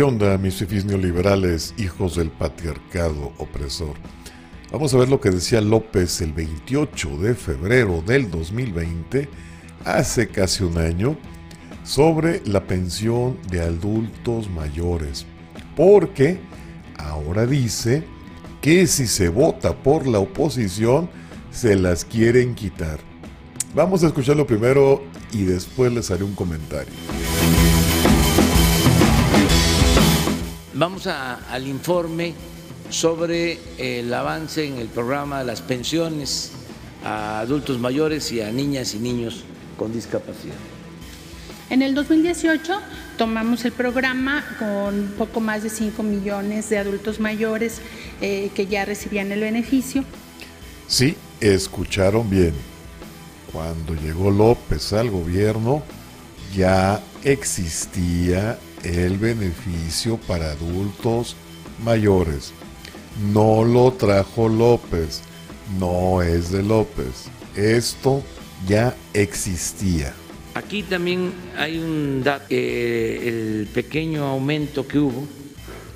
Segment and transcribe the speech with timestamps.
[0.00, 3.96] ¿Qué onda, mis fifis neoliberales, hijos del patriarcado opresor?
[4.72, 9.28] Vamos a ver lo que decía López el 28 de febrero del 2020,
[9.84, 11.18] hace casi un año,
[11.84, 15.26] sobre la pensión de adultos mayores.
[15.76, 16.40] Porque
[16.96, 18.02] ahora dice
[18.62, 21.10] que si se vota por la oposición,
[21.50, 23.00] se las quieren quitar.
[23.74, 26.94] Vamos a escucharlo primero y después les haré un comentario.
[30.80, 32.32] Vamos al informe
[32.88, 36.52] sobre el avance en el programa de las pensiones
[37.04, 39.44] a adultos mayores y a niñas y niños
[39.76, 40.54] con discapacidad.
[41.68, 42.80] En el 2018
[43.18, 47.82] tomamos el programa con poco más de 5 millones de adultos mayores
[48.22, 50.02] eh, que ya recibían el beneficio.
[50.86, 52.54] Sí, escucharon bien.
[53.52, 55.82] Cuando llegó López al gobierno,
[56.56, 61.36] ya existía el beneficio para adultos
[61.84, 62.52] mayores.
[63.32, 65.22] No lo trajo López,
[65.78, 67.28] no es de López.
[67.56, 68.22] Esto
[68.66, 70.14] ya existía.
[70.54, 75.26] Aquí también hay un dato, el pequeño aumento que hubo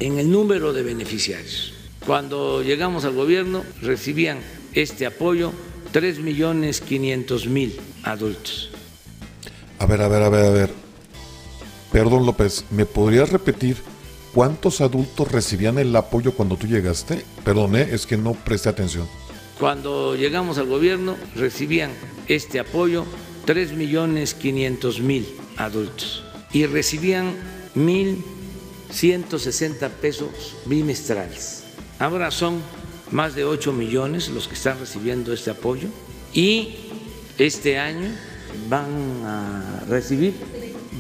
[0.01, 1.73] en el número de beneficiarios.
[2.07, 4.39] Cuando llegamos al gobierno recibían
[4.75, 5.53] este apoyo
[5.93, 8.71] 3 millones 500 mil adultos.
[9.79, 10.71] A ver, a ver, a ver, a ver.
[11.95, 13.77] Perdón López, ¿me podrías repetir
[14.33, 17.25] cuántos adultos recibían el apoyo cuando tú llegaste?
[17.45, 19.07] Perdón, es que no presté atención.
[19.61, 21.93] Cuando llegamos al gobierno recibían
[22.27, 23.05] este apoyo
[23.45, 25.25] 3 millones 500 mil
[25.57, 27.33] adultos y recibían
[27.77, 31.63] 1.160 pesos bimestrales.
[32.01, 32.61] Ahora son
[33.13, 35.87] más de 8 millones los que están recibiendo este apoyo
[36.33, 36.75] y
[37.39, 38.09] este año
[38.69, 40.35] van a recibir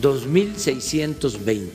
[0.00, 1.70] 2.620.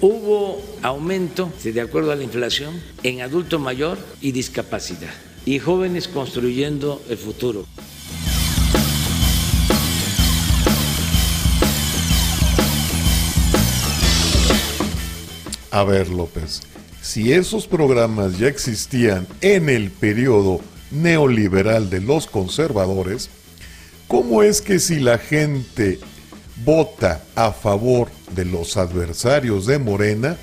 [0.00, 5.14] Hubo aumento, de acuerdo a la inflación, en adulto mayor y discapacidad,
[5.46, 7.64] y jóvenes construyendo el futuro.
[15.70, 16.60] A ver, López,
[17.02, 20.60] si esos programas ya existían en el periodo
[20.90, 23.28] neoliberal de los conservadores,
[24.06, 25.98] ¿cómo es que si la gente
[26.56, 30.36] vota a favor de los adversarios de Morena,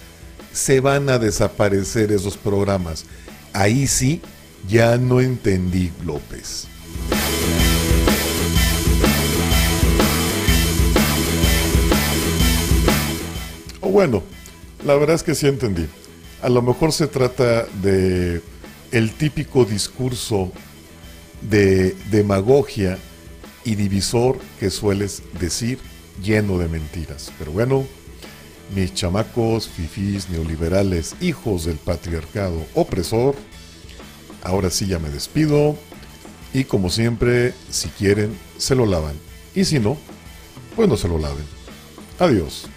[0.52, 3.06] se van a desaparecer esos programas.
[3.54, 4.22] Ahí sí,
[4.68, 6.68] ya no entendí, López.
[13.80, 14.24] O bueno,
[14.86, 15.88] la verdad es que sí entendí.
[16.42, 18.42] A lo mejor se trata de
[18.92, 20.52] el típico discurso
[21.42, 22.98] de demagogia
[23.64, 25.80] y divisor que sueles decir
[26.22, 27.32] lleno de mentiras.
[27.38, 27.86] Pero bueno,
[28.76, 33.36] mis chamacos, fifís, neoliberales, hijos del patriarcado opresor,
[34.44, 35.76] ahora sí ya me despido.
[36.54, 39.16] Y como siempre, si quieren, se lo lavan.
[39.56, 39.98] Y si no,
[40.76, 41.46] pues no se lo laven.
[42.20, 42.68] Adiós.